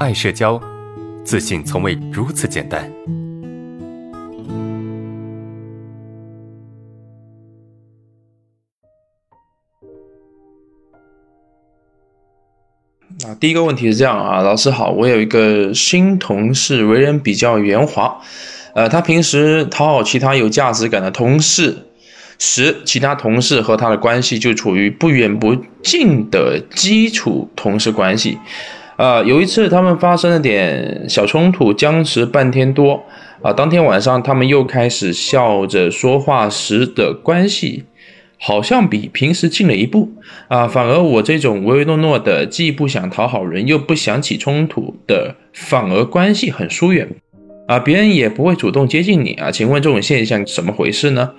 [0.00, 0.60] 爱社交，
[1.24, 2.90] 自信从未如此简单。
[13.24, 18.20] 啊，第一个问题是这样啊，老师好，我有一个新同事，为人比较圆滑，
[18.74, 21.86] 呃，他平时讨好其他有价值感的同事
[22.38, 28.38] 时，其他同事和他的关系就处于不远不近的基础同事关系。
[28.96, 33.04] 呃，有一次他们发生了点小冲突，僵持半天多，
[33.42, 37.84] 啊，当天晚上他们又开始笑着说话时的关系。
[38.36, 40.10] 好像比平时近了一步
[40.48, 47.08] 啊，反而我这种唯唯诺诺的，既不想讨好人，又不想起冲突的，反而关系很疏远
[47.68, 49.50] 啊，别人也不会主动接近你啊。
[49.50, 51.30] 请问这种现象怎么回事呢？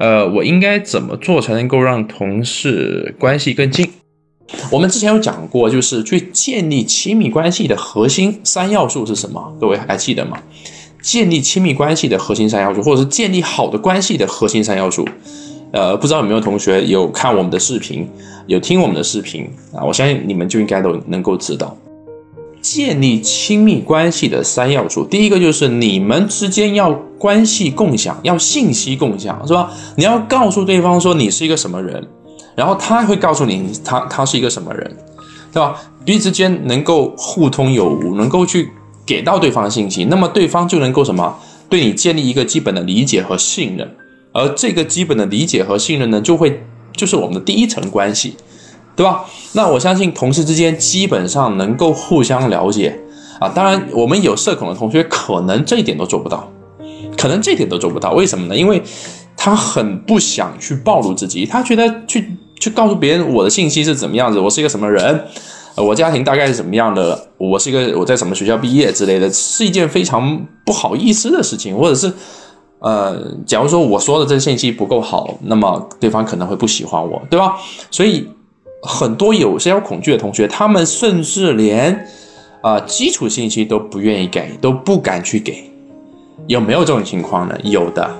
[0.00, 3.88] 呃，我应该怎么做才能够让同事关系更近？
[4.70, 9.52] 我们之前有讲过，就是去建立亲密关系的核心三要素是什么？
[9.60, 10.38] 各位还记得吗？
[11.02, 15.04] 建立亲密关系的核心三要素，或者是建立好的关系的核心三要素。
[15.72, 18.06] 呃，不知道有没有同学有看我们的视频，
[18.46, 19.82] 有听我们的视频啊？
[19.82, 21.74] 我相信你们就应该都能够知道，
[22.60, 25.02] 建立亲密关系的三要素。
[25.04, 29.72] 第一个就是你们之间要关系共享，要信息共享，是吧？
[29.96, 32.06] 你要告诉对方说你是一个什么人，
[32.54, 34.96] 然后他会告诉你他他是一个什么人，
[35.52, 35.80] 对吧？
[36.04, 38.70] 彼此间能够互通有无，能够去
[39.06, 43.96] 给到对方信息，那么对方就能够什么对你建立一个基本的理解和信任。
[44.32, 46.64] 而这个基本的理解和信任呢，就会
[46.96, 48.36] 就是我们的第一层关系，
[48.96, 49.24] 对吧？
[49.52, 52.98] 那我相信同事之间基本上能够互相了解
[53.38, 53.48] 啊。
[53.50, 56.50] 当然，我们有社恐的同学可能这一点都做不到，
[57.16, 58.12] 可能这一点都做不到。
[58.12, 58.56] 为什么呢？
[58.56, 58.82] 因为
[59.36, 65.02] 他很不想去暴露自己，他觉得去去告诉别人我的信息是怎么样子，我是一个什么人，
[65.74, 72.12] 呃我家庭大概是怎么样的，我是一个我在什么学校毕业之类的，是一件非常不好意思的事情，或者是。
[72.84, 77.54] 呃，假如说我说的这个信息不够好，那么对方可能会不喜欢我，对吧？
[77.92, 78.26] 所以
[78.82, 82.06] 很多有社交恐惧的同学，他们甚至连
[82.60, 85.70] 啊基础信息都不愿意给，都不敢去给，
[86.48, 87.56] 有没有这种情况呢？
[87.62, 88.10] 有的。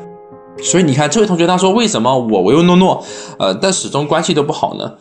[0.60, 3.04] 所以你看，这位同学他说，为什么我唯唯诺诺，
[3.38, 4.92] 呃，但始终关系都不好呢？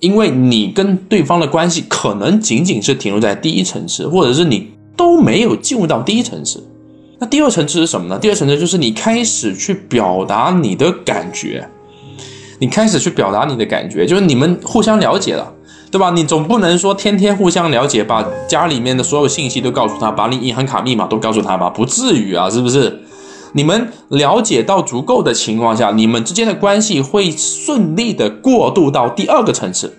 [0.00, 6.66] 因为你跟对方的关系可能仅仅是停留在第一层次，或者是你都没有进入到第一层次。
[7.18, 8.18] 那第二层次是什么呢？
[8.18, 11.68] 第二层次就是你开始去表达你的感觉，
[12.58, 15.52] 你开始去表达你的感觉，就是你们互相了解了，
[15.90, 16.10] 对吧？
[16.10, 21.68] 你总不能说天天互相了解，把家里面的所有信息都告诉他，把你银行卡密码都告诉他吧？
[21.68, 23.00] 不至于啊，是不是？
[23.52, 29.96] 你们了解到足够的情况下，你们之间的关系会顺利的过渡到第二个层次。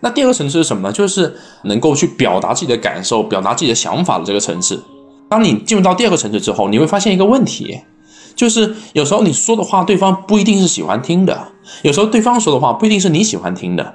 [0.00, 0.92] 那第二个层次是什么呢？
[0.92, 4.82] 就是能够去表达自己的感受、表达自己的想法的这个层次。
[5.28, 7.80] 当你进入到第二个层次之后，你会发现一个问题，
[8.36, 11.34] 就是有时候你说的话，对方不一定是喜欢听的；
[11.82, 13.94] 有时候对方说的话，不一定是你喜欢听的，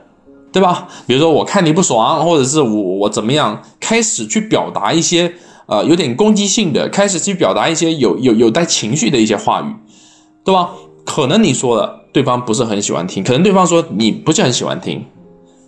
[0.51, 0.87] 对吧？
[1.05, 5.31] 比如说我看你不爽，或者是我我怎么样，开始去表达一些
[5.71, 9.73] 呃有点攻击性的，开始去表达一些有有有带情绪的一些话语，
[10.43, 10.71] 对吧？
[11.05, 15.05] 可能你说了对方不是很喜欢听，可能对方说你不是很喜欢听，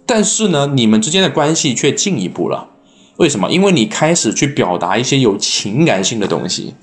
[0.05, 2.67] 但是呢，你们之间的关系却进一步了。
[3.15, 3.49] 为什么？
[3.49, 6.73] 因为你开始去表达一些有情感性的东西，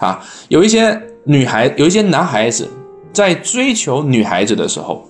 [0.00, 2.68] 啊，有一些女孩，有一些男孩子
[3.12, 5.06] 在追求女孩子的时候，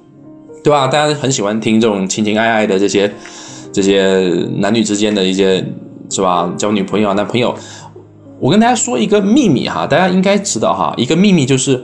[0.63, 0.87] 对吧？
[0.87, 3.11] 大家很喜欢听这种情情爱爱的这些
[3.73, 5.65] 这些男女之间的一些，
[6.11, 6.53] 是吧？
[6.57, 7.55] 交女朋友、男朋友。
[8.41, 11.83] 我跟大家说一个秘密哈，大家应该知道哈，一个秘密就是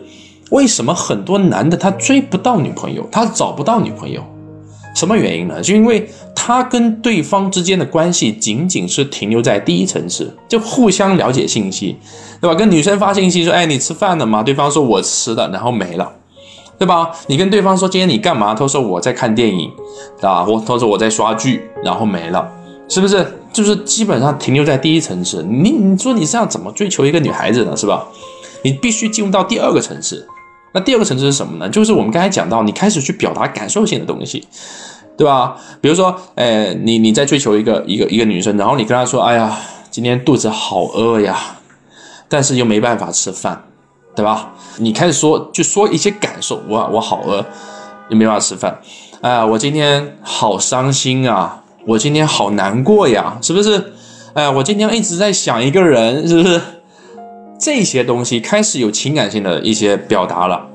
[0.51, 4.23] 为什么很多男的他追不到女朋友，他找不到女朋友。
[4.95, 5.63] 什么原因呢？
[5.63, 11.97] 就因为他跟对方之间的关系仅仅是停留在第一层次，就互相了解信息，
[12.41, 12.55] 对吧？
[12.57, 16.11] 跟女生发信息说：“哎，你吃饭了吗？”对方说：“我吃了。”然后没了，
[16.77, 17.13] 对吧？
[17.29, 19.71] 你跟对方说：“今天你干嘛？”他说：“我在看电影。”
[20.21, 22.51] 啊，我他说：“我在刷剧。”然后没了，
[22.91, 23.39] 是不是？
[23.53, 25.43] 就是基本上停留在第一层次。
[25.43, 27.75] 你你说你这样怎么追求一个女孩子呢？
[27.77, 28.07] 是吧？
[28.63, 30.27] 你必须进入到第二个层次。
[30.73, 31.69] 那第二个层次是什么呢？
[31.69, 34.47] 就是我们刚才讲到，你开始去表达感受性的东西，
[35.17, 35.57] 对吧？
[35.81, 39.59] 比如说，哎，你你在追求一个一个一个女生，然后你跟她说，哎呀，
[39.91, 41.59] 今天肚子好饿呀，
[42.29, 43.65] 但是又没办法吃饭，
[44.15, 44.53] 对吧？
[44.77, 47.45] 你开始说，就说一些感受，我我好饿，
[48.11, 48.79] 又没办法吃饭，
[49.23, 53.93] 哎，我今天好伤心啊，我今天好难过呀，是不是？
[54.35, 56.61] 哎，我今天一直在想一个人，是不是？
[57.59, 60.69] 这些东西开始有情感性的一些表达了，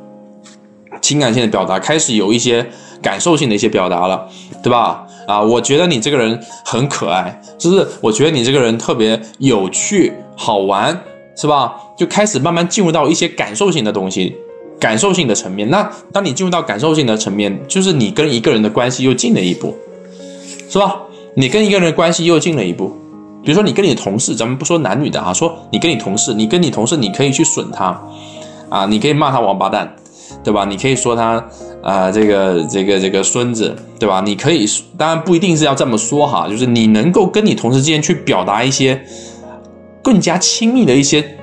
[1.01, 2.67] 情感性的表达，开始有一些
[3.01, 4.27] 感受性的一些表达了，
[4.61, 5.05] 对吧？
[5.27, 10.99] 啊，我觉得你这个人很可爱，是不是我觉得你这个人特别有趣、好玩，
[11.35, 11.75] 是吧？
[11.97, 14.35] 就开始慢慢进入到一些感受性的东西，
[14.79, 15.69] 感受性的层面。
[15.69, 19.75] 那当你进入到感受性的层面，就是你跟一个人的关系又近了一步，
[20.69, 21.01] 是吧？
[21.35, 22.95] 你跟一个人的关系又近了一步。
[23.43, 28.01] 比如说你跟你同事，咱们不说男女的啊，说你跟你同事，你跟你同事，你可以去损他，
[28.69, 29.95] 啊，你可以骂他王八蛋，
[30.43, 30.65] 对吧？
[30.65, 31.45] 你可以说他
[31.83, 34.19] 啊，这个这个这个孙子，对吧？
[34.25, 34.65] 你可以，
[34.97, 38.99] 当然不一定是要这么说哈，就是你能够跟你同事之间去表达一些
[40.01, 41.37] 更加亲密的一些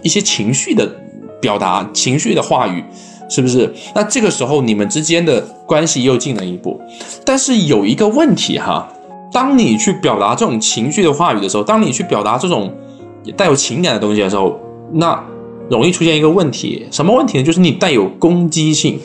[0.00, 0.90] 一些情绪的
[1.38, 2.82] 表达，情绪的话语，
[3.28, 3.72] 是不是？
[3.94, 6.80] 那这个时候你们之间的关系又进了一步，
[7.24, 8.88] 但是有一个问题哈。
[9.32, 12.72] 当你去表达这种情绪的话语的时候，当你去表达这种
[13.36, 14.58] 带有情感的东西的时候，
[14.92, 15.22] 那
[15.68, 17.44] 容易出现一个问题，什么问题呢？
[17.44, 18.98] 就是你带有攻击性，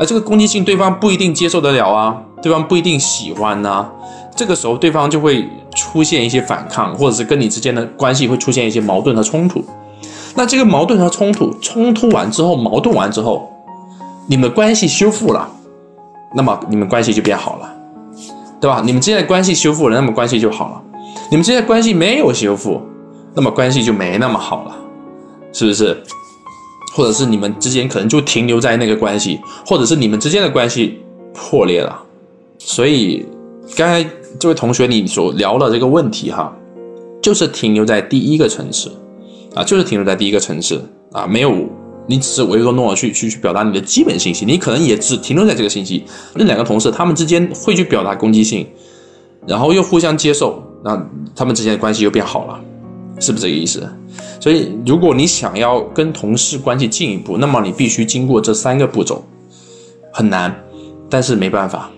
[0.00, 3.88] 而这个攻击性对方不一定接受得了啊，对方不一定喜欢呐。
[4.34, 9.62] 这个时候对方就会出现一些反抗，或者是跟你之间的关系会出现一些矛盾和冲突。
[10.34, 13.48] 那这个矛盾和冲突冲突完之后，矛盾完之后，
[14.26, 15.48] 你们关系修复了，
[16.34, 17.72] 那么你们关系就变好了。
[18.58, 18.82] 对吧？
[18.84, 20.82] 你们之间的关系修复了，那么关系就好了。
[21.30, 22.80] 你们之间的关系没有修复，
[23.34, 24.74] 那么关系就没那么好了，
[25.52, 26.02] 是不是？
[26.94, 30.98] 或者是你们之间可能就停留在那个关系，或者是你们之间的关系
[31.34, 32.02] 破裂了。
[32.58, 33.26] 所以
[33.76, 34.02] 刚才
[34.40, 36.50] 这位同学你所聊的这个问题哈，
[37.20, 38.90] 就是停留在第一个层次
[39.54, 40.82] 啊，就是停留在第一个层次
[41.12, 41.52] 啊，没有。
[42.06, 46.04] 你只是唯唯诺诺去去去表达你的基本信息，你可能也只停留在这个信息。
[46.34, 48.66] 那两个同事他们之间会去表达攻击性，
[49.46, 51.04] 然后又互相接受，那
[51.34, 52.60] 他们之间的关系又变好了，
[53.18, 53.88] 是不是这个意思？
[54.40, 59.24] 所以如果你想要跟同事关系进一步，那么你必须经过这三个步骤，
[60.12, 60.54] 很难，
[61.10, 61.90] 但是没办法。